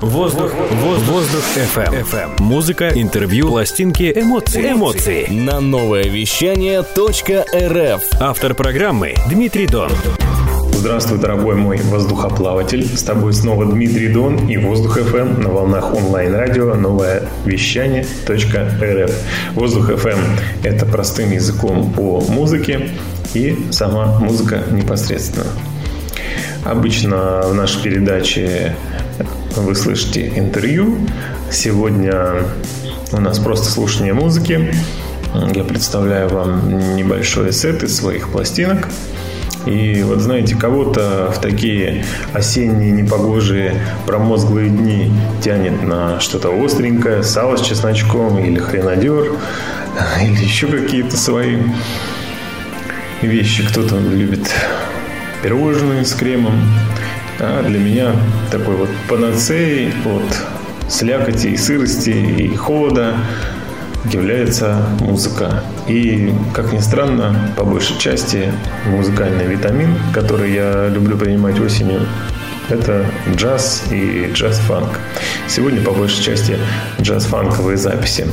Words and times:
Воздух, 0.00 0.52
воздух, 0.82 1.08
воздух 1.08 1.42
FM. 1.56 2.04
FM. 2.10 2.42
Музыка, 2.42 2.90
интервью, 2.94 3.48
пластинки, 3.48 4.12
эмоции. 4.14 4.72
Эмоции. 4.72 5.26
На 5.30 5.60
новое 5.60 6.04
вещание 6.04 6.80
.рф. 6.82 8.02
Автор 8.20 8.54
программы 8.54 9.14
Дмитрий 9.30 9.66
Дон. 9.66 9.90
Здравствуй, 10.72 11.18
дорогой 11.18 11.54
мой 11.54 11.78
воздухоплаватель. 11.78 12.84
С 12.84 13.04
тобой 13.04 13.32
снова 13.32 13.64
Дмитрий 13.64 14.08
Дон 14.08 14.46
и 14.48 14.58
Воздух 14.58 14.98
FM 14.98 15.42
на 15.42 15.48
волнах 15.48 15.94
онлайн-радио 15.94 16.74
новое 16.74 17.22
вещание 17.46 18.04
.рф. 18.28 19.10
Воздух 19.54 19.88
FM– 19.88 20.18
это 20.62 20.84
простым 20.84 21.32
языком 21.32 21.94
о 21.96 22.20
музыке 22.28 22.90
и 23.32 23.56
сама 23.70 24.18
музыка 24.18 24.62
непосредственно. 24.70 25.46
Обычно 26.66 27.42
в 27.44 27.54
нашей 27.54 27.80
передаче 27.82 28.74
вы 29.62 29.74
слышите 29.74 30.32
интервью. 30.36 30.98
Сегодня 31.50 32.42
у 33.12 33.20
нас 33.20 33.38
просто 33.38 33.70
слушание 33.70 34.12
музыки. 34.12 34.72
Я 35.54 35.64
представляю 35.64 36.28
вам 36.28 36.96
небольшой 36.96 37.52
сет 37.52 37.82
из 37.82 37.96
своих 37.96 38.28
пластинок. 38.30 38.88
И 39.64 40.02
вот 40.04 40.20
знаете, 40.20 40.54
кого-то 40.54 41.32
в 41.34 41.40
такие 41.40 42.04
осенние 42.32 42.92
непогожие 42.92 43.80
промозглые 44.06 44.68
дни 44.68 45.10
тянет 45.42 45.82
на 45.82 46.20
что-то 46.20 46.50
остренькое, 46.64 47.22
сало 47.22 47.56
с 47.56 47.62
чесночком 47.62 48.38
или 48.38 48.58
хренадер, 48.58 49.32
или 50.22 50.44
еще 50.44 50.68
какие-то 50.68 51.16
свои 51.16 51.56
вещи. 53.22 53.66
Кто-то 53.66 53.98
любит 53.98 54.48
пирожные 55.42 56.04
с 56.04 56.12
кремом. 56.14 56.60
А 57.38 57.62
для 57.62 57.78
меня 57.78 58.12
такой 58.50 58.76
вот 58.76 58.88
панацеей 59.08 59.92
от 60.04 60.90
слякоти 60.90 61.48
и 61.48 61.56
сырости 61.56 62.10
и 62.10 62.54
холода 62.54 63.14
является 64.10 64.86
музыка. 65.00 65.62
И, 65.88 66.32
как 66.54 66.72
ни 66.72 66.78
странно, 66.78 67.52
по 67.56 67.64
большей 67.64 67.98
части 67.98 68.52
музыкальный 68.86 69.46
витамин, 69.46 69.94
который 70.14 70.52
я 70.52 70.88
люблю 70.88 71.16
принимать 71.16 71.60
осенью, 71.60 72.00
это 72.68 73.06
джаз 73.36 73.84
и 73.90 74.30
джаз-фанк. 74.32 74.98
Сегодня, 75.48 75.80
по 75.82 75.92
большей 75.92 76.22
части, 76.22 76.58
джаз-фанковые 77.00 77.76
записи. 77.76 78.26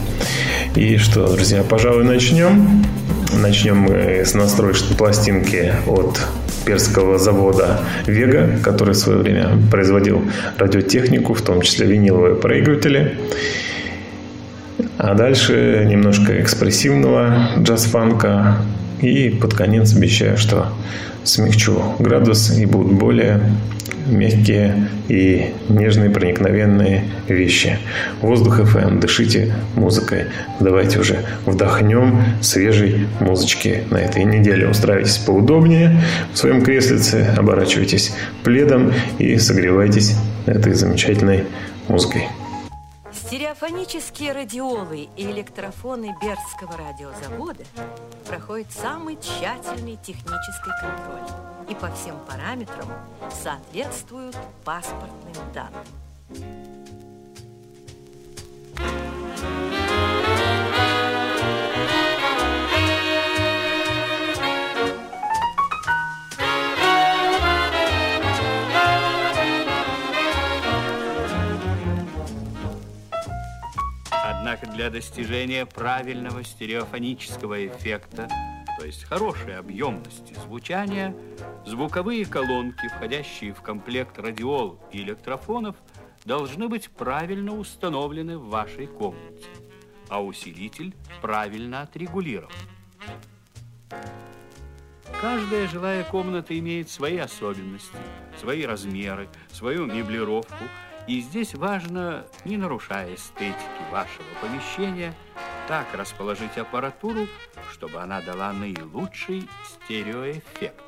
И 0.75 0.97
что, 0.97 1.27
друзья, 1.27 1.63
пожалуй, 1.63 2.03
начнем. 2.03 2.83
Начнем 3.33 3.77
мы 3.77 4.23
с 4.25 4.33
настроечной 4.33 4.95
пластинки 4.95 5.73
от 5.87 6.19
перского 6.65 7.17
завода 7.17 7.79
Vega, 8.05 8.61
который 8.61 8.93
в 8.93 8.97
свое 8.97 9.19
время 9.19 9.57
производил 9.71 10.23
радиотехнику, 10.57 11.33
в 11.33 11.41
том 11.41 11.61
числе 11.61 11.87
виниловые 11.87 12.35
проигрыватели. 12.35 13.17
А 14.97 15.15
дальше 15.15 15.85
немножко 15.89 16.39
экспрессивного 16.41 17.49
джаз-фанка. 17.59 18.57
И 19.03 19.29
под 19.29 19.53
конец 19.53 19.93
обещаю, 19.93 20.37
что 20.37 20.69
смягчу 21.25 21.77
градус 21.99 22.57
и 22.57 22.65
будут 22.65 22.93
более 22.93 23.41
мягкие 24.07 24.87
и 25.09 25.53
нежные, 25.67 26.09
проникновенные 26.09 27.03
вещи. 27.27 27.79
Воздух 28.21 28.61
FM, 28.61 28.99
дышите 28.99 29.53
музыкой. 29.75 30.27
Давайте 30.61 30.99
уже 30.99 31.19
вдохнем 31.45 32.23
свежей 32.41 33.07
музычки 33.19 33.83
на 33.91 33.97
этой 33.97 34.23
неделе. 34.23 34.69
Устраивайтесь 34.69 35.17
поудобнее 35.17 36.01
в 36.33 36.37
своем 36.37 36.61
креслице, 36.61 37.27
оборачивайтесь 37.37 38.13
пледом 38.43 38.93
и 39.19 39.37
согревайтесь 39.37 40.15
этой 40.45 40.73
замечательной 40.73 41.43
музыкой. 41.89 42.29
Стереофонические 43.33 44.31
радиолы 44.31 45.09
и 45.17 45.23
электрофоны 45.25 46.15
Бердского 46.21 46.77
радиозавода 46.77 47.63
проходят 48.27 48.71
самый 48.71 49.15
тщательный 49.15 49.97
технический 50.03 50.69
контроль 50.79 51.27
и 51.67 51.73
по 51.73 51.91
всем 51.95 52.15
параметрам 52.27 52.87
соответствуют 53.31 54.37
паспортным 54.63 55.33
данным. 55.51 55.83
Для 74.65 74.89
достижения 74.89 75.65
правильного 75.65 76.43
стереофонического 76.43 77.67
эффекта, 77.67 78.27
то 78.79 78.85
есть 78.85 79.03
хорошей 79.03 79.57
объемности 79.57 80.33
звучания, 80.45 81.15
звуковые 81.65 82.25
колонки, 82.25 82.87
входящие 82.87 83.53
в 83.53 83.61
комплект 83.61 84.17
радиол 84.19 84.79
и 84.91 85.01
электрофонов, 85.01 85.75
должны 86.25 86.67
быть 86.67 86.89
правильно 86.89 87.57
установлены 87.57 88.37
в 88.37 88.49
вашей 88.49 88.87
комнате, 88.87 89.47
а 90.09 90.23
усилитель 90.23 90.95
правильно 91.21 91.81
отрегулирован. 91.81 92.51
Каждая 95.21 95.67
жилая 95.67 96.03
комната 96.03 96.57
имеет 96.57 96.89
свои 96.89 97.17
особенности, 97.17 97.97
свои 98.39 98.65
размеры, 98.65 99.29
свою 99.51 99.85
меблировку– 99.85 100.63
и 101.07 101.19
здесь 101.21 101.53
важно, 101.55 102.25
не 102.45 102.57
нарушая 102.57 103.15
эстетики 103.15 103.91
вашего 103.91 104.25
помещения, 104.41 105.13
так 105.67 105.87
расположить 105.93 106.57
аппаратуру, 106.57 107.27
чтобы 107.71 107.99
она 107.99 108.21
дала 108.21 108.53
наилучший 108.53 109.47
стереоэффект. 109.65 110.81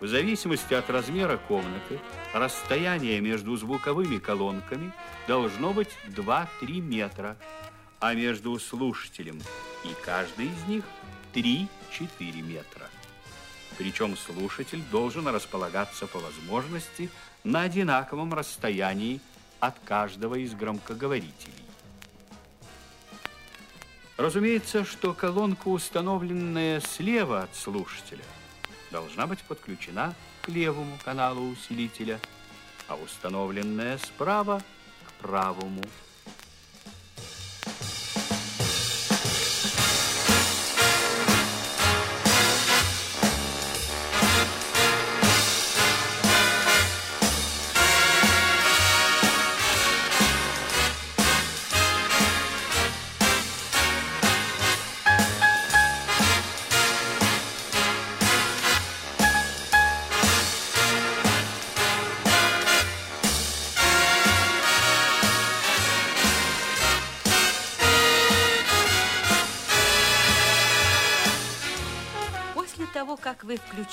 В 0.00 0.06
зависимости 0.06 0.74
от 0.74 0.90
размера 0.90 1.38
комнаты, 1.38 1.98
расстояние 2.34 3.20
между 3.20 3.56
звуковыми 3.56 4.18
колонками 4.18 4.92
должно 5.26 5.72
быть 5.72 5.88
2-3 6.08 6.80
метра, 6.80 7.36
а 7.98 8.12
между 8.12 8.58
слушателем 8.58 9.40
и 9.84 9.88
каждой 10.04 10.46
из 10.46 10.68
них 10.68 10.84
3-4 11.32 11.68
метра. 12.42 12.75
Причем 13.78 14.16
слушатель 14.16 14.82
должен 14.90 15.28
располагаться 15.28 16.06
по 16.06 16.18
возможности 16.18 17.10
на 17.44 17.62
одинаковом 17.62 18.32
расстоянии 18.32 19.20
от 19.60 19.78
каждого 19.84 20.36
из 20.36 20.54
громкоговорителей. 20.54 21.54
Разумеется, 24.16 24.84
что 24.84 25.12
колонка, 25.12 25.68
установленная 25.68 26.80
слева 26.80 27.42
от 27.42 27.54
слушателя, 27.54 28.24
должна 28.90 29.26
быть 29.26 29.42
подключена 29.42 30.14
к 30.40 30.48
левому 30.48 30.98
каналу 31.04 31.50
усилителя, 31.50 32.18
а 32.88 32.96
установленная 32.96 33.98
справа 33.98 34.62
к 35.04 35.12
правому 35.22 35.82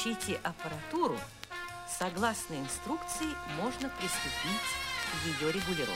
вы 0.05 0.13
включите 0.13 0.39
аппаратуру, 0.43 1.17
согласно 1.87 2.55
инструкции 2.55 3.27
можно 3.61 3.89
приступить 3.89 4.69
к 5.11 5.41
ее 5.41 5.51
регулировке. 5.51 5.93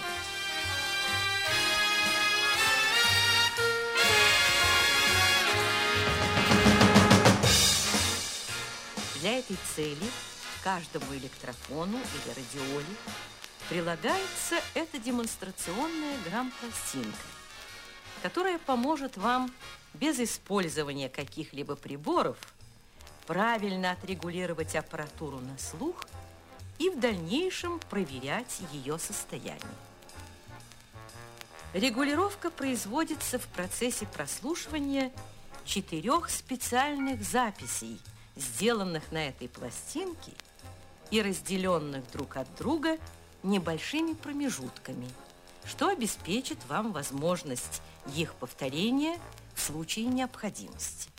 Для 9.20 9.40
этой 9.40 9.58
цели 9.76 9.98
каждому 10.64 11.14
электрофону 11.16 11.98
или 11.98 12.34
радиоле 12.34 12.86
прилагается 13.70 14.56
эта 14.74 15.00
демонстрационная 15.00 16.18
грамм-пластинка, 16.30 17.18
которая 18.22 18.60
поможет 18.60 19.18
вам 19.18 19.52
без 19.94 20.20
использования 20.20 21.10
каких-либо 21.10 21.76
приборов– 21.76 22.38
правильно 23.28 23.92
отрегулировать 23.92 24.76
аппаратуру 24.76 25.40
на 25.40 25.58
слух 25.60 26.08
и 26.80 26.90
в 26.90 27.00
дальнейшем 27.00 27.80
проверять 27.90 28.62
ее 28.72 28.98
состояние. 28.98 29.62
Регулировка 31.74 32.50
производится 32.50 33.38
в 33.38 33.48
процессе 33.50 34.08
прослушивания 34.08 35.12
четырех 35.66 36.30
специальных 36.30 37.22
записей, 37.24 38.00
сделанных 38.38 39.12
на 39.12 39.28
этой 39.28 39.50
пластинке 39.50 40.32
и 41.12 41.22
разделенных 41.22 42.10
друг 42.12 42.38
от 42.38 42.48
друга 42.56 42.98
небольшими 43.44 44.14
промежутками, 44.14 45.10
что 45.66 45.90
обеспечит 45.90 46.58
вам 46.70 46.94
возможность 46.94 47.82
их 48.16 48.34
повторения 48.36 49.20
в 49.54 49.62
случае 49.62 50.06
необходимости. 50.06 51.10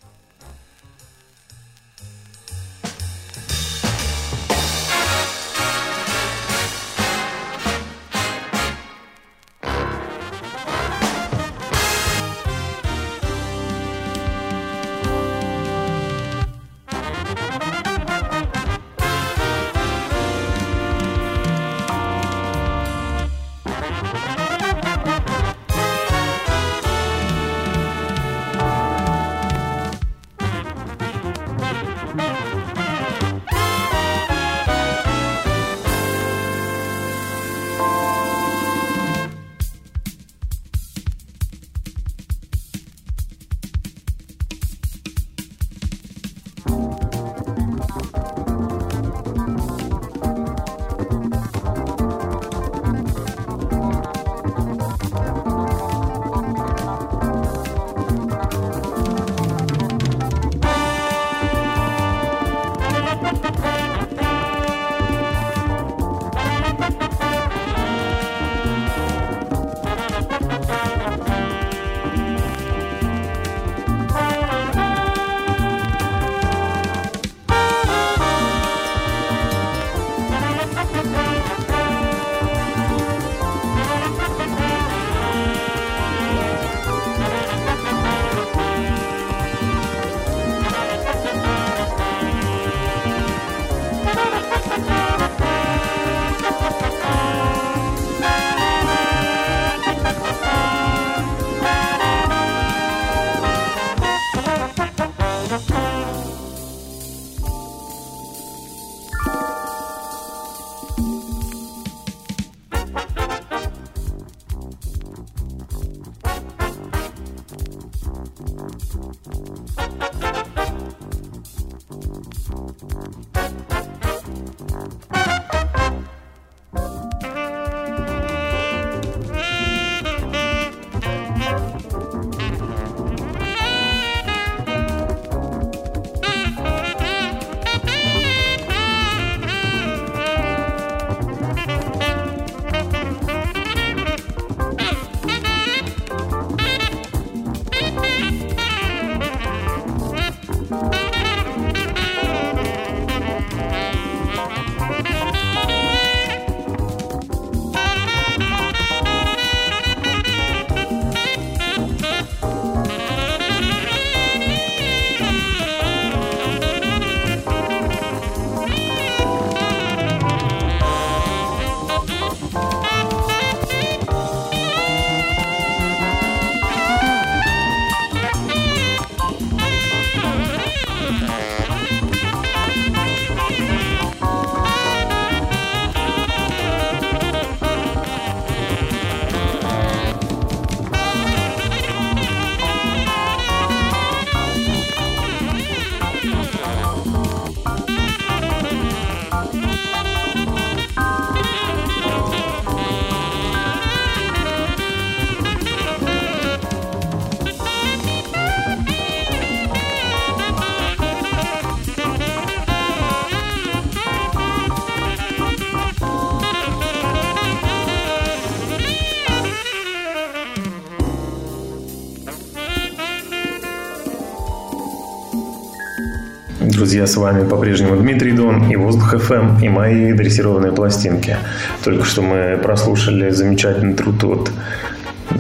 Друзья, 226.88 227.06
с 227.06 227.18
вами 227.18 227.46
по-прежнему 227.46 227.96
Дмитрий 227.96 228.32
Дон 228.32 228.70
и 228.70 228.76
Воздух 228.76 229.12
FM 229.12 229.62
и 229.62 229.68
мои 229.68 230.14
дрессированные 230.14 230.72
пластинки. 230.72 231.36
Только 231.84 232.06
что 232.06 232.22
мы 232.22 232.58
прослушали 232.62 233.28
замечательный 233.28 233.92
труд 233.92 234.24
от 234.24 234.50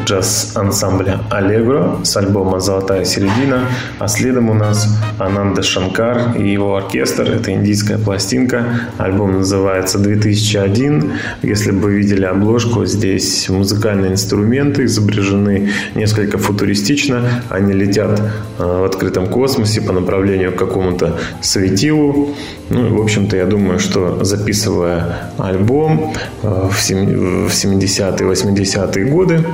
джаз-ансамбля 0.08 1.20
«Аллегро» 1.28 1.98
с 2.02 2.16
альбома 2.16 2.60
«Золотая 2.60 3.04
середина», 3.04 3.68
а 3.98 4.08
следом 4.08 4.48
у 4.48 4.54
нас 4.54 4.88
Ананда 5.18 5.62
Шанкар 5.62 6.34
и 6.38 6.50
его 6.50 6.76
оркестр. 6.76 7.30
Это 7.30 7.52
индийская 7.52 7.98
пластинка. 7.98 8.64
Альбом 8.96 9.38
называется 9.38 9.98
«2001». 9.98 11.12
Если 11.42 11.72
бы 11.72 11.80
вы 11.80 11.96
видели 11.96 12.24
обложку, 12.24 12.86
здесь 12.86 13.50
музыкальные 13.50 14.12
инструменты 14.12 14.84
изображены 14.84 15.72
несколько 15.94 16.38
футуристично. 16.38 17.42
Они 17.50 17.74
летят 17.74 18.18
э, 18.58 18.62
в 18.64 18.84
открытом 18.84 19.26
космосе 19.26 19.82
по 19.82 19.92
направлению 19.92 20.52
к 20.52 20.56
какому-то 20.56 21.18
светилу. 21.42 22.34
Ну, 22.70 22.96
в 22.96 23.02
общем-то, 23.02 23.36
я 23.36 23.44
думаю, 23.44 23.78
что 23.78 24.24
записывая 24.24 25.32
альбом 25.36 26.14
э, 26.42 26.68
в 26.70 26.78
70-е, 26.78 28.26
80-е 28.26 29.04
годы, 29.04 29.44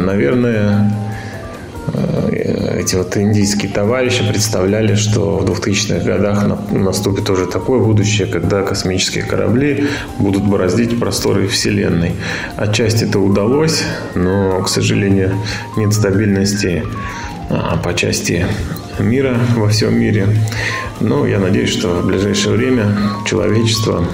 наверное, 0.00 0.92
э, 1.94 2.78
эти 2.80 2.96
вот 2.96 3.16
индийские 3.16 3.70
товарищи 3.70 4.26
представляли, 4.28 4.94
что 4.94 5.38
в 5.38 5.44
2000-х 5.44 6.04
годах 6.04 6.44
наступит 6.70 7.28
уже 7.30 7.46
такое 7.46 7.80
будущее, 7.80 8.26
когда 8.26 8.62
космические 8.62 9.24
корабли 9.24 9.88
будут 10.18 10.44
бороздить 10.44 10.98
просторы 10.98 11.46
Вселенной. 11.46 12.12
Отчасти 12.56 13.04
это 13.04 13.18
удалось, 13.18 13.82
но, 14.14 14.62
к 14.62 14.68
сожалению, 14.68 15.34
нет 15.76 15.92
стабильности 15.92 16.84
а, 17.48 17.76
по 17.76 17.94
части 17.94 18.46
мира 18.98 19.36
во 19.56 19.68
всем 19.68 19.98
мире. 19.98 20.28
Но 21.00 21.26
я 21.26 21.38
надеюсь, 21.38 21.70
что 21.70 21.88
в 21.88 22.06
ближайшее 22.06 22.56
время 22.56 22.96
человечество 23.26 24.04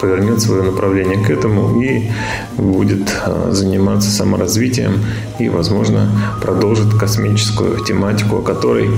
повернет 0.00 0.40
свое 0.40 0.62
направление 0.62 1.24
к 1.24 1.30
этому 1.30 1.80
и 1.80 2.10
будет 2.56 3.12
а, 3.24 3.50
заниматься 3.52 4.10
саморазвитием 4.10 5.04
и, 5.38 5.48
возможно, 5.48 6.10
продолжит 6.40 6.94
космическую 6.94 7.84
тематику, 7.84 8.38
о 8.38 8.42
которой 8.42 8.90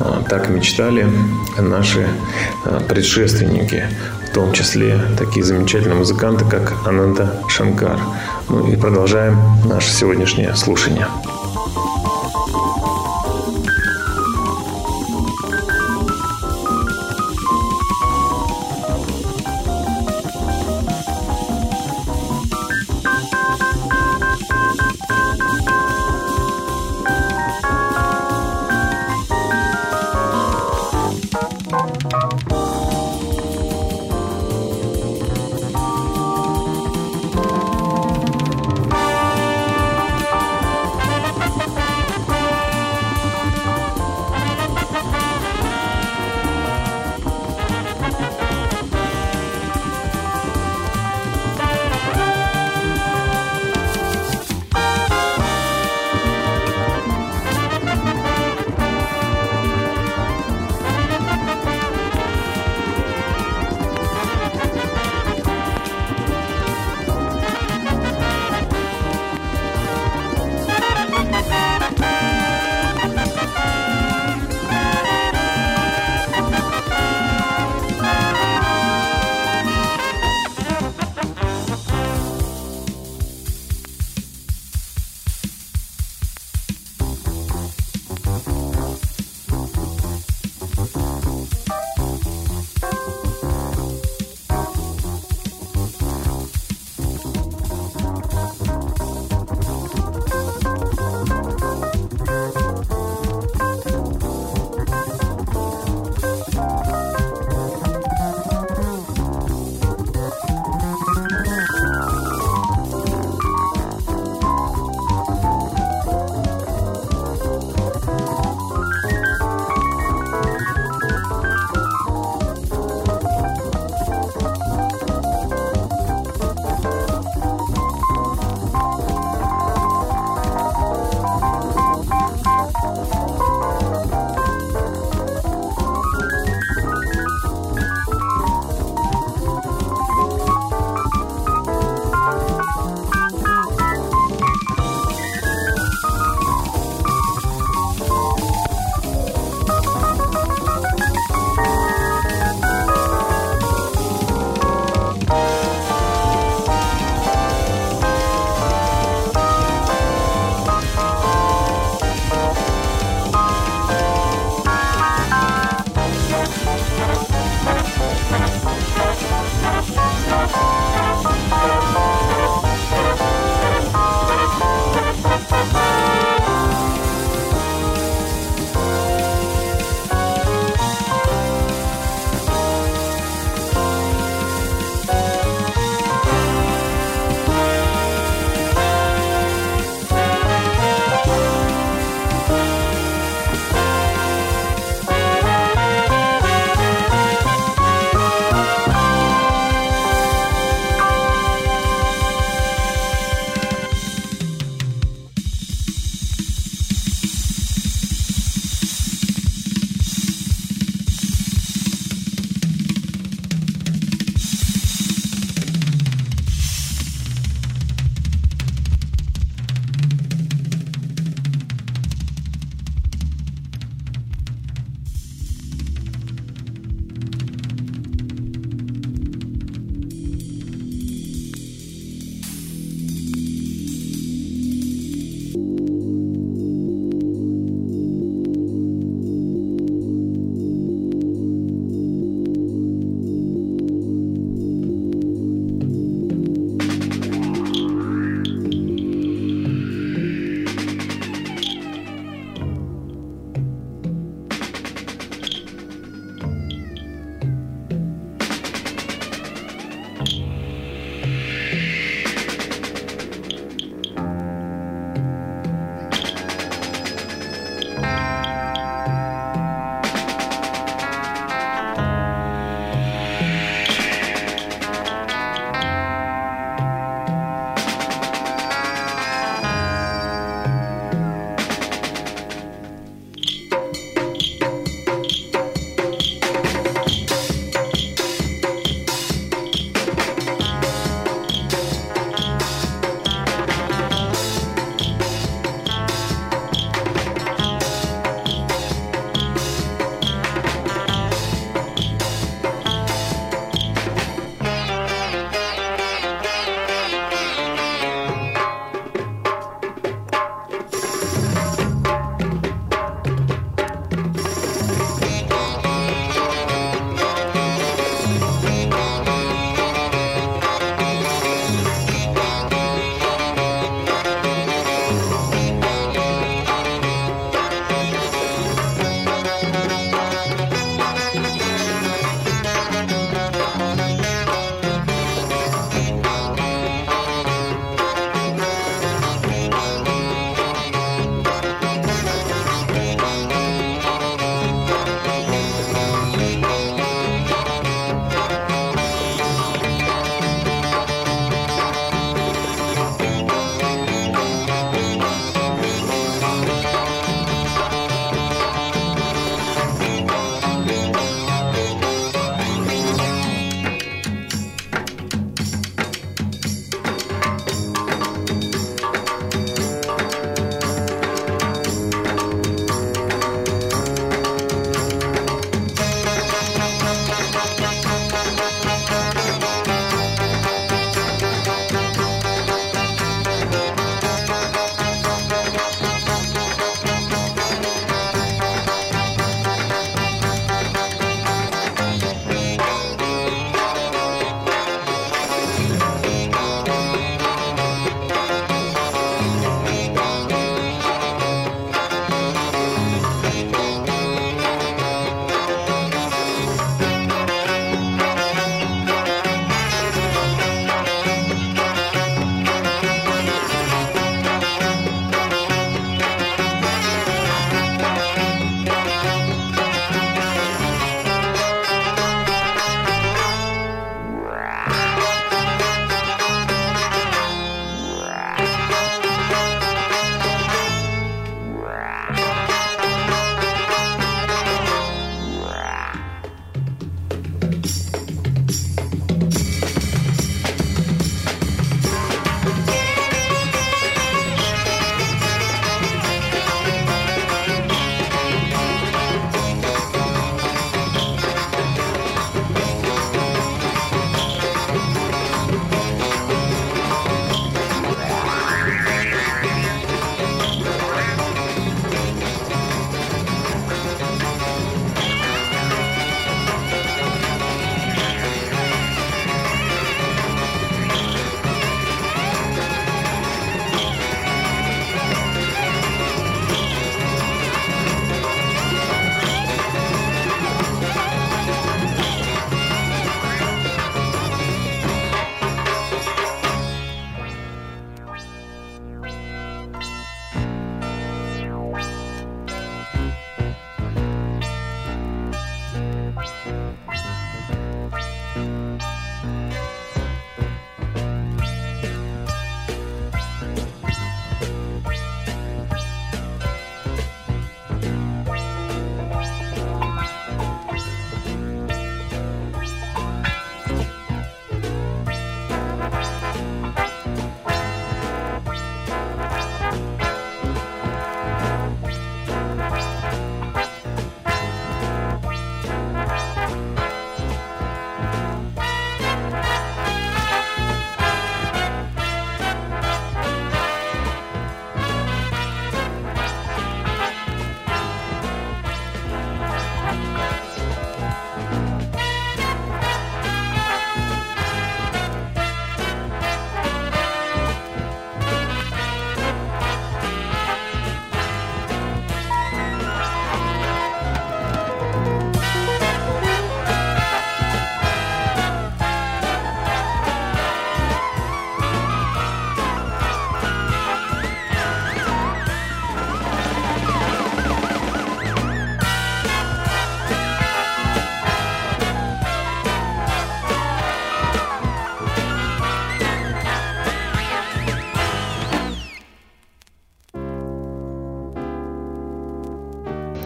а, 0.00 0.22
так 0.28 0.48
мечтали 0.50 1.06
наши 1.58 2.06
а, 2.64 2.80
предшественники, 2.80 3.84
в 4.30 4.34
том 4.34 4.52
числе 4.52 5.00
такие 5.18 5.44
замечательные 5.44 5.98
музыканты, 5.98 6.44
как 6.44 6.74
Ананда 6.86 7.40
Шанкар. 7.48 7.98
Ну 8.48 8.66
и 8.72 8.76
продолжаем 8.76 9.36
наше 9.64 9.92
сегодняшнее 9.92 10.54
слушание. 10.56 11.06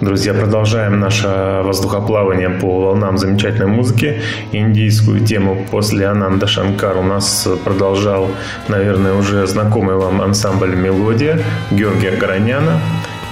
Друзья, 0.06 0.34
продолжаем 0.34 1.00
наше 1.00 1.62
воздухоплавание 1.64 2.48
по 2.48 2.80
волнам 2.80 3.18
замечательной 3.18 3.66
музыки. 3.66 4.22
Индийскую 4.52 5.18
тему 5.18 5.66
после 5.68 6.06
Ананда 6.06 6.46
Шанкар 6.46 6.96
у 6.98 7.02
нас 7.02 7.48
продолжал, 7.64 8.30
наверное, 8.68 9.14
уже 9.14 9.44
знакомый 9.48 9.96
вам 9.96 10.22
ансамбль 10.22 10.76
«Мелодия» 10.76 11.40
Георгия 11.72 12.12
Гороняна. 12.12 12.78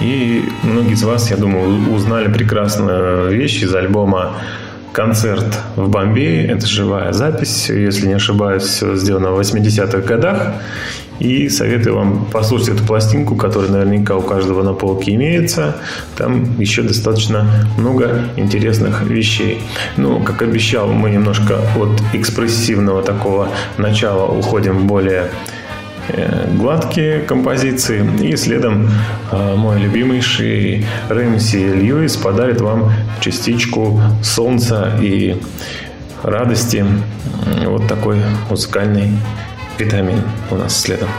И 0.01 0.43
многие 0.63 0.95
из 0.95 1.03
вас, 1.03 1.31
я 1.31 1.37
думаю, 1.37 1.93
узнали 1.93 2.27
прекрасную 2.27 3.29
вещь 3.29 3.63
из 3.63 3.73
альбома 3.73 4.33
концерт 4.91 5.57
в 5.77 5.87
Бомбее. 5.87 6.45
Это 6.47 6.65
живая 6.65 7.13
запись, 7.13 7.69
если 7.69 8.07
не 8.07 8.15
ошибаюсь, 8.15 8.63
все 8.63 8.95
сделано 8.97 9.31
в 9.31 9.39
80-х 9.39 9.99
годах. 9.99 10.55
И 11.19 11.47
советую 11.49 11.95
вам 11.95 12.25
послушать 12.25 12.69
эту 12.69 12.83
пластинку, 12.83 13.35
которая 13.35 13.71
наверняка 13.71 14.15
у 14.15 14.21
каждого 14.21 14.63
на 14.63 14.73
полке 14.73 15.15
имеется. 15.15 15.77
Там 16.17 16.59
еще 16.59 16.81
достаточно 16.81 17.47
много 17.77 18.25
интересных 18.35 19.03
вещей. 19.03 19.61
Ну, 19.97 20.21
как 20.21 20.41
обещал, 20.41 20.87
мы 20.87 21.09
немножко 21.09 21.57
от 21.77 22.01
экспрессивного 22.13 23.01
такого 23.01 23.49
начала 23.77 24.25
уходим 24.25 24.79
в 24.79 24.85
более 24.85 25.29
э, 26.09 26.49
гладкие 26.53 27.19
композиции. 27.19 28.05
И 28.21 28.35
следом 28.35 28.89
э, 29.31 29.55
мой 29.55 29.79
любимейший 29.79 30.85
Рэмси 31.07 31.57
Льюис 31.57 32.17
подарит 32.17 32.59
вам 32.59 32.91
частичку 33.21 34.01
солнца 34.21 34.91
и 35.01 35.37
радости. 36.23 36.85
Вот 37.65 37.87
такой 37.87 38.17
музыкальный 38.49 39.11
витамин 39.79 40.21
у 40.51 40.55
нас 40.55 40.81
следом. 40.81 41.09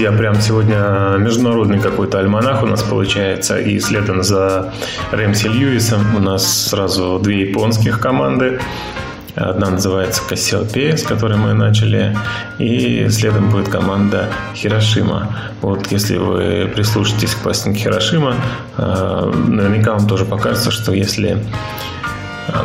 Друзья, 0.00 0.16
прям 0.16 0.40
сегодня 0.40 1.16
международный 1.18 1.78
какой-то 1.78 2.20
альманах 2.20 2.62
у 2.62 2.66
нас 2.66 2.82
получается. 2.82 3.58
И 3.58 3.78
следом 3.80 4.22
за 4.22 4.72
Рэмси 5.10 5.48
Льюисом 5.48 6.16
у 6.16 6.20
нас 6.20 6.68
сразу 6.68 7.18
две 7.22 7.42
японских 7.42 8.00
команды. 8.00 8.60
Одна 9.34 9.68
называется 9.68 10.22
Кассиопея, 10.26 10.96
с 10.96 11.02
которой 11.02 11.36
мы 11.36 11.52
начали, 11.52 12.16
и 12.58 13.08
следом 13.10 13.50
будет 13.50 13.68
команда 13.68 14.30
Хирошима. 14.54 15.36
Вот 15.60 15.92
если 15.92 16.16
вы 16.16 16.72
прислушаетесь 16.74 17.34
к 17.34 17.42
пластинке 17.42 17.80
Хирошима, 17.80 18.36
э, 18.78 19.32
наверняка 19.48 19.92
вам 19.92 20.08
тоже 20.08 20.24
покажется, 20.24 20.70
что 20.70 20.94
если 20.94 21.36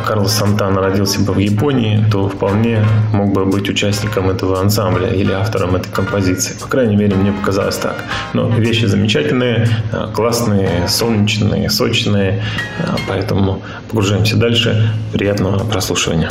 Карлос 0.05 0.33
Сантана 0.33 0.81
родился 0.81 1.19
бы 1.21 1.33
в 1.33 1.39
Японии, 1.39 2.03
то 2.11 2.29
вполне 2.29 2.83
мог 3.13 3.33
бы 3.33 3.45
быть 3.45 3.69
участником 3.69 4.29
этого 4.29 4.59
ансамбля 4.59 5.09
или 5.09 5.31
автором 5.31 5.75
этой 5.75 5.91
композиции. 5.91 6.55
По 6.59 6.67
крайней 6.67 6.95
мере, 6.95 7.15
мне 7.15 7.31
показалось 7.31 7.77
так. 7.77 8.03
Но 8.33 8.49
вещи 8.49 8.85
замечательные, 8.85 9.67
а, 9.91 10.07
классные, 10.11 10.87
солнечные, 10.87 11.69
сочные, 11.69 12.41
а, 12.79 12.95
поэтому 13.07 13.61
погружаемся 13.89 14.37
дальше. 14.37 14.91
Приятного 15.11 15.59
прослушивания. 15.59 16.29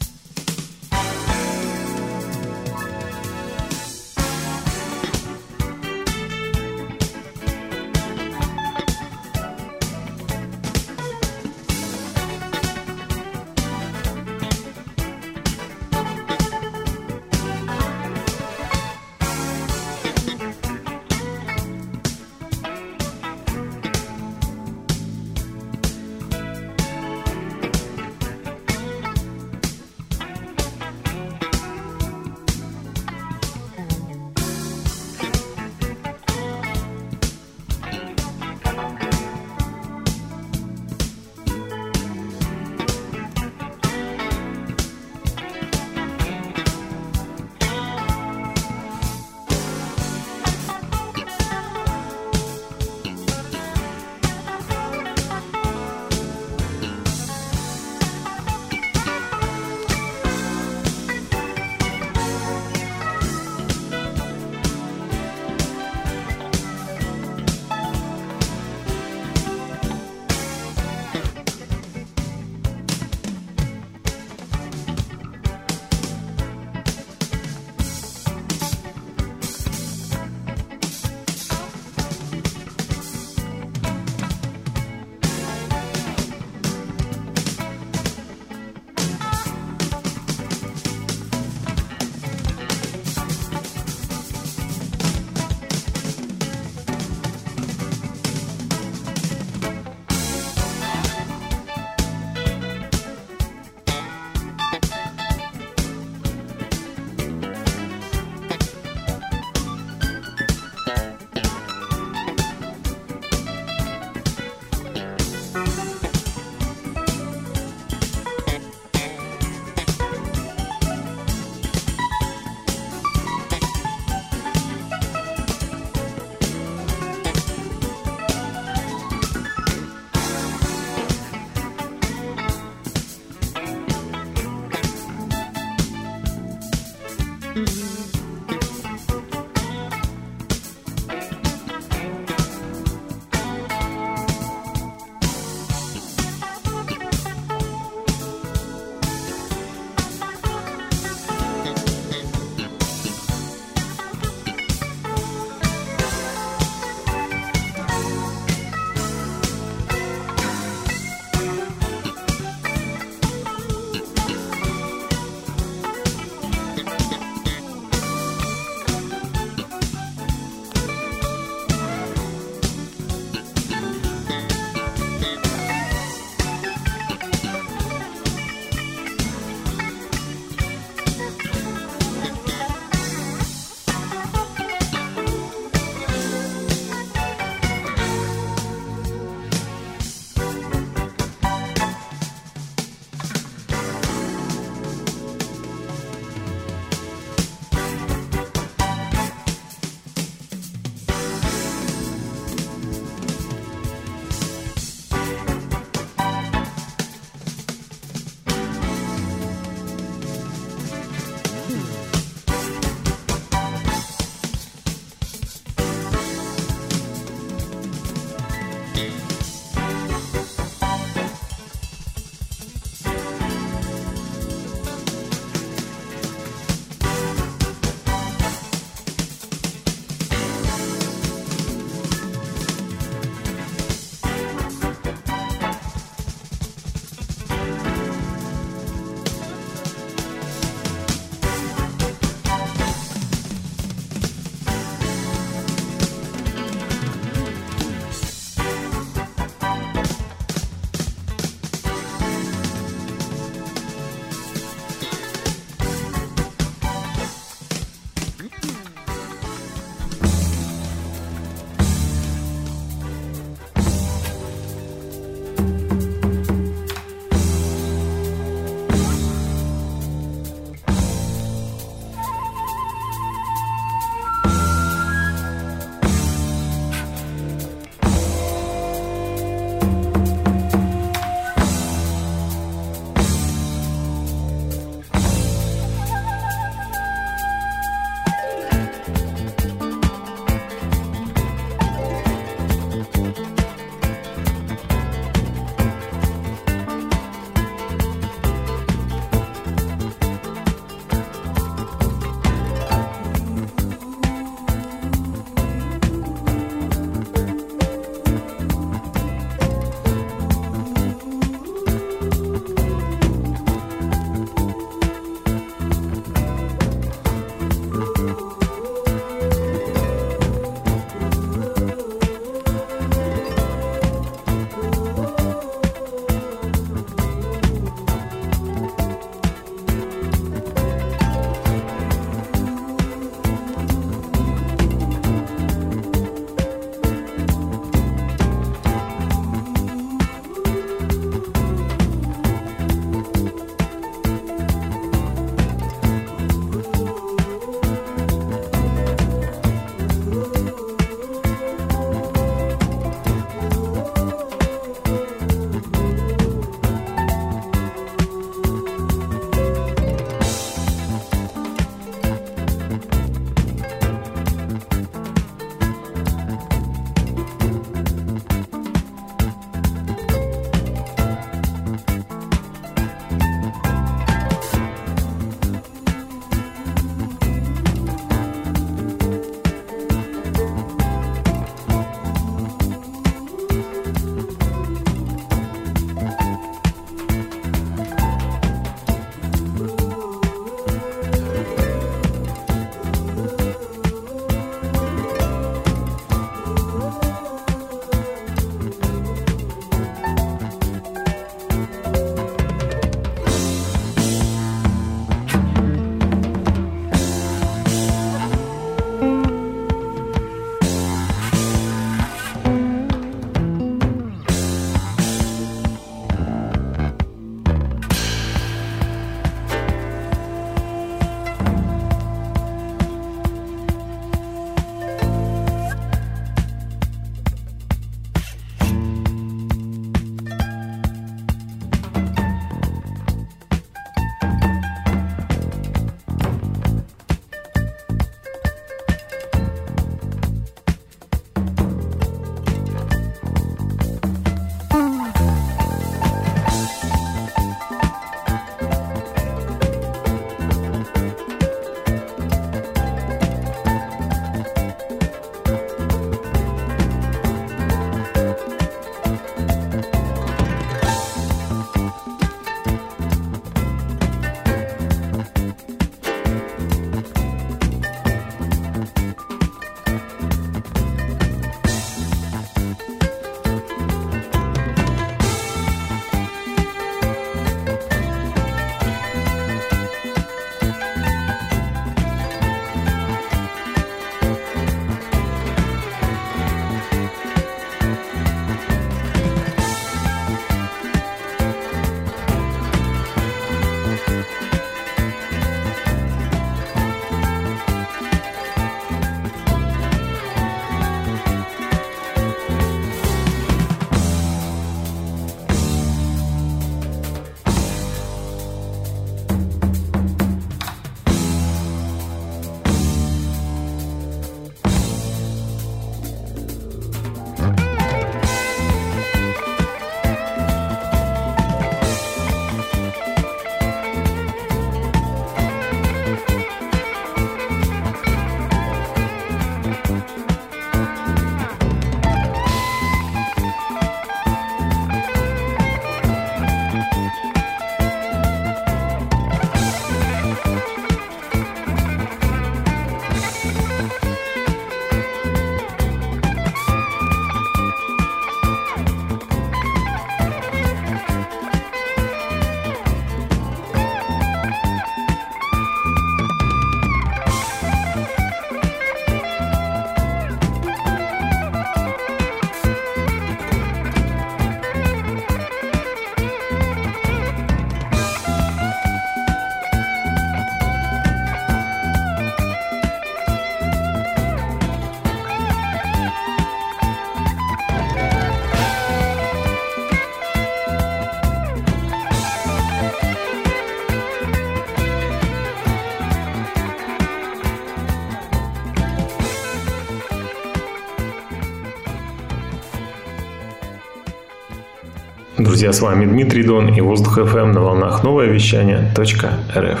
Друзья, 595.58 595.92
с 595.92 596.00
вами 596.00 596.24
Дмитрий 596.24 596.62
Дон 596.62 596.94
и 596.94 597.02
Воздух 597.02 597.36
FM 597.36 597.72
на 597.72 597.82
волнах 597.82 598.24
новое 598.24 598.46
вещание 598.46 599.12
.рф. 599.14 600.00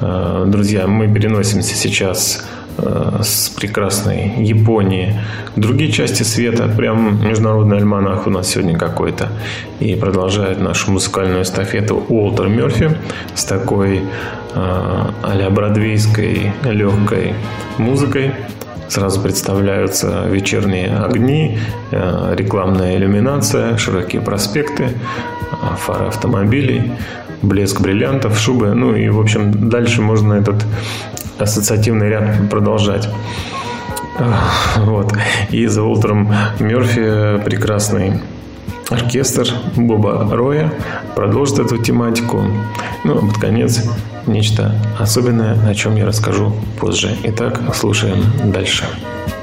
Э, 0.00 0.44
друзья, 0.46 0.86
мы 0.86 1.06
переносимся 1.12 1.74
сейчас 1.74 2.48
э, 2.78 3.20
с 3.22 3.50
прекрасной 3.50 4.42
Японии 4.42 5.20
в 5.54 5.60
другие 5.60 5.92
части 5.92 6.22
света. 6.22 6.66
Прям 6.74 7.22
международный 7.28 7.76
альманах 7.76 8.26
у 8.26 8.30
нас 8.30 8.48
сегодня 8.48 8.78
какой-то. 8.78 9.28
И 9.80 9.96
продолжает 9.96 10.58
нашу 10.62 10.92
музыкальную 10.92 11.42
эстафету 11.42 12.02
Уолтер 12.08 12.48
Мерфи 12.48 12.96
с 13.34 13.44
такой 13.44 13.98
э, 13.98 14.00
а-ля 14.54 15.50
бродвейской 15.50 16.52
легкой 16.64 17.34
музыкой. 17.76 18.32
Сразу 18.88 19.20
представляются 19.20 20.24
вечерние 20.28 20.96
огни, 20.96 21.58
э, 21.90 22.34
рекламная 22.36 22.96
иллюминация, 22.96 23.76
широкие 23.76 24.20
проспекты, 24.22 24.84
э, 24.84 25.76
фары 25.76 26.06
автомобилей, 26.06 26.92
блеск 27.42 27.80
бриллиантов, 27.80 28.38
шубы. 28.38 28.74
Ну 28.74 28.94
и, 28.94 29.08
в 29.08 29.20
общем, 29.20 29.68
дальше 29.68 30.02
можно 30.02 30.34
этот 30.34 30.64
ассоциативный 31.38 32.08
ряд 32.08 32.50
продолжать. 32.50 33.08
Э, 34.18 34.32
вот. 34.78 35.12
И 35.50 35.66
за 35.66 35.82
Уолтером 35.82 36.32
Мерфи 36.60 37.42
прекрасный 37.44 38.20
оркестр 38.90 39.48
Боба 39.76 40.28
Роя 40.30 40.72
продолжит 41.14 41.58
эту 41.58 41.78
тематику. 41.78 42.42
Ну, 43.04 43.18
а 43.18 43.20
под 43.26 43.38
конец 43.38 43.84
нечто 44.26 44.74
особенное, 44.98 45.56
о 45.68 45.74
чем 45.74 45.96
я 45.96 46.06
расскажу 46.06 46.52
позже. 46.78 47.16
Итак, 47.24 47.60
слушаем 47.74 48.24
дальше. 48.44 48.84
Дальше. 48.84 49.33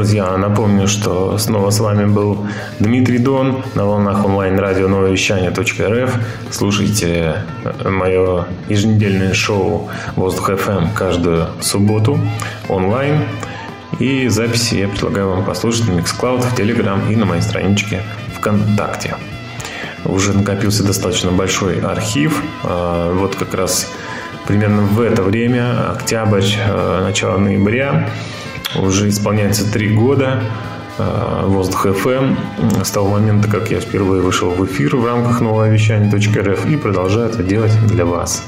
Друзья, 0.00 0.34
напомню, 0.38 0.88
что 0.88 1.36
снова 1.36 1.68
с 1.68 1.78
вами 1.78 2.06
был 2.06 2.46
Дмитрий 2.78 3.18
Дон 3.18 3.62
на 3.74 3.84
волнах 3.84 4.24
онлайн-радио 4.24 4.88
новое 4.88 5.10
вещание.рф. 5.10 6.14
Слушайте 6.50 7.44
э, 7.64 7.88
мое 7.90 8.46
еженедельное 8.70 9.34
шоу 9.34 9.90
«Воздух 10.16 10.48
FM» 10.48 10.94
каждую 10.94 11.48
субботу 11.60 12.18
онлайн. 12.70 13.24
И 13.98 14.28
записи 14.28 14.76
я 14.76 14.88
предлагаю 14.88 15.28
вам 15.28 15.44
послушать 15.44 15.86
на 15.86 16.00
Mixcloud, 16.00 16.40
в 16.40 16.58
Telegram 16.58 17.12
и 17.12 17.14
на 17.14 17.26
моей 17.26 17.42
страничке 17.42 18.00
ВКонтакте. 18.38 19.16
Уже 20.06 20.32
накопился 20.32 20.82
достаточно 20.82 21.30
большой 21.30 21.78
архив. 21.80 22.42
А, 22.64 23.12
вот 23.12 23.34
как 23.34 23.52
раз 23.52 23.86
примерно 24.46 24.80
в 24.80 24.98
это 25.02 25.22
время, 25.22 25.90
октябрь, 25.90 26.46
э, 26.56 27.00
начало 27.02 27.36
ноября, 27.36 28.08
уже 28.76 29.08
исполняется 29.08 29.70
три 29.70 29.94
года 29.94 30.42
э, 30.98 31.44
Воздух 31.46 31.86
FM 31.86 32.84
с 32.84 32.90
того 32.90 33.08
момента, 33.08 33.48
как 33.48 33.70
я 33.70 33.80
впервые 33.80 34.22
вышел 34.22 34.50
в 34.50 34.64
эфир 34.66 34.96
в 34.96 35.06
рамках 35.06 35.40
нового 35.40 35.68
вещания.рф 35.68 36.66
и 36.66 36.76
продолжаю 36.76 37.28
это 37.28 37.42
делать 37.42 37.72
для 37.86 38.04
вас. 38.04 38.44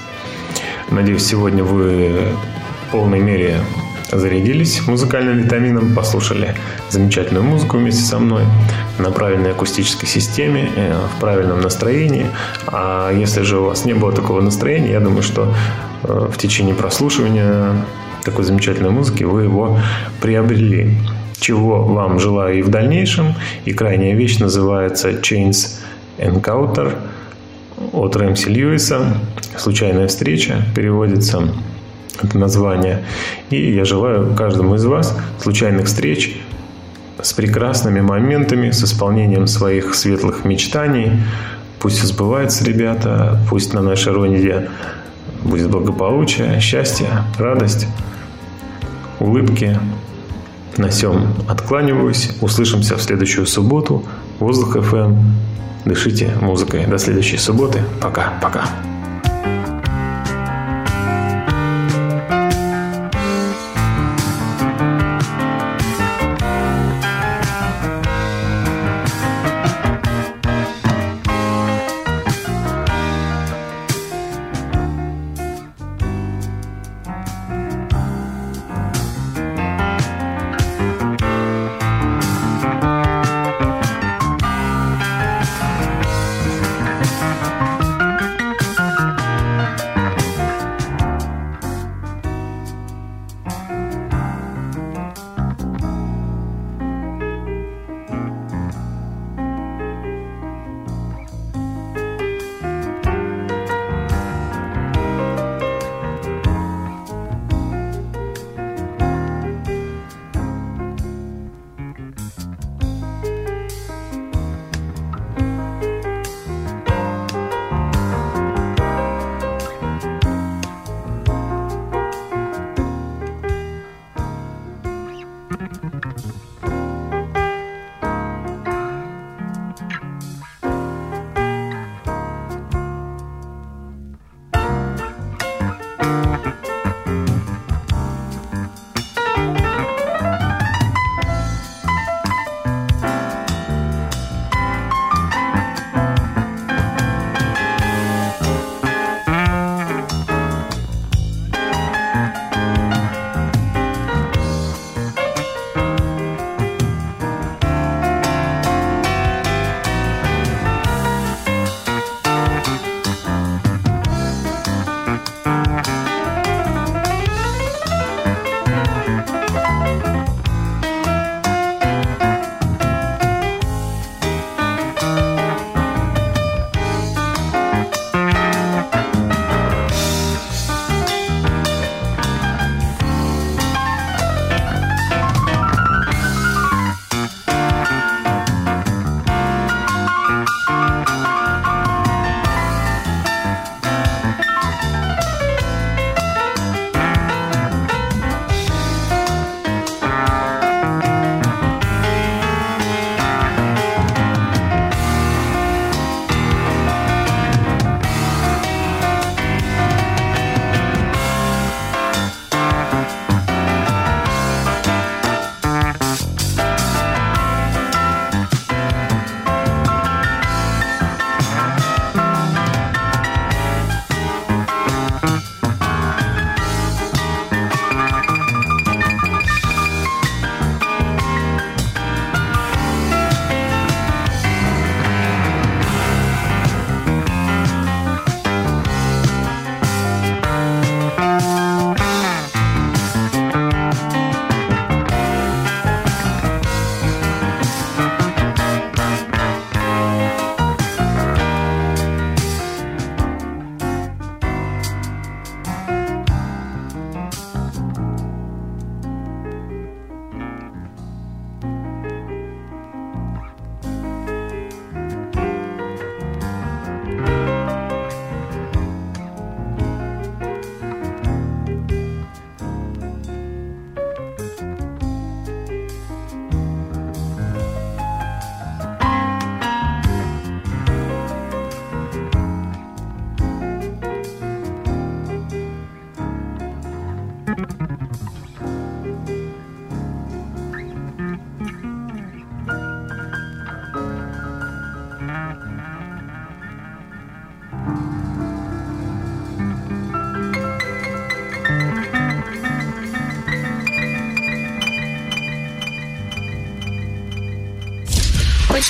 Надеюсь, 0.91 1.25
сегодня 1.25 1.65
вы 1.65 2.29
в 2.87 2.93
полной 2.93 3.21
мере 3.21 3.61
зарядились 4.13 4.87
музыкальным 4.87 5.39
витамином, 5.39 5.95
послушали 5.95 6.55
замечательную 6.91 7.45
музыку 7.45 7.79
вместе 7.79 8.03
со 8.03 8.19
мной 8.19 8.45
на 8.99 9.11
правильной 9.11 9.53
акустической 9.53 10.09
системе, 10.09 10.71
э, 10.77 10.95
в 11.17 11.21
правильном 11.21 11.61
настроении. 11.61 12.27
А 12.67 13.11
если 13.11 13.43
же 13.43 13.59
у 13.59 13.65
вас 13.65 13.85
не 13.85 13.95
было 13.95 14.13
такого 14.13 14.41
настроения, 14.41 14.93
я 14.93 15.01
думаю, 15.01 15.23
что 15.23 15.55
э, 16.03 16.29
в 16.31 16.37
течение 16.37 16.75
прослушивания 16.75 17.75
такой 18.25 18.45
замечательной 18.45 18.91
музыки, 18.91 19.25
вы 19.25 19.45
его 19.45 19.79
приобрели. 20.21 20.97
Чего 21.39 21.83
вам 21.85 22.21
желаю 22.21 22.59
и 22.59 22.63
в 22.63 22.69
дальнейшем. 22.69 23.35
И 23.65 23.73
крайняя 23.73 24.15
вещь 24.15 24.39
называется 24.39 25.11
Chains 25.11 25.81
Encounter 26.19 26.97
от 27.93 28.15
Рэмси 28.17 28.49
Льюиса. 28.49 29.17
Случайная 29.57 30.07
встреча 30.07 30.65
переводится 30.75 31.53
это 32.23 32.39
название. 32.39 33.05
И 33.51 33.73
я 33.73 33.85
желаю 33.85 34.35
каждому 34.35 34.77
из 34.77 34.85
вас 34.85 35.19
случайных 35.41 35.87
встреч 35.87 36.37
с 37.21 37.33
прекрасными 37.33 38.01
моментами, 38.01 38.71
с 38.71 38.85
исполнением 38.85 39.47
своих 39.47 39.95
светлых 39.95 40.45
мечтаний. 40.45 41.11
Пусть 41.81 42.03
сбываются, 42.03 42.65
ребята, 42.65 43.41
пусть 43.51 43.75
на 43.75 43.83
нашей 43.83 44.13
родине 44.13 44.69
будет 45.43 45.71
благополучие, 45.71 46.61
счастье, 46.61 47.09
радость 47.39 47.89
улыбки. 49.23 49.79
На 50.77 50.89
всем 50.89 51.35
откланиваюсь. 51.49 52.31
Услышимся 52.41 52.97
в 52.97 53.03
следующую 53.03 53.47
субботу. 53.47 54.05
Воздух 54.39 54.77
FM. 54.77 55.17
Дышите 55.85 56.33
музыкой. 56.41 56.87
До 56.87 56.99
следующей 56.99 57.37
субботы. 57.37 57.83
Пока-пока. 58.01 58.65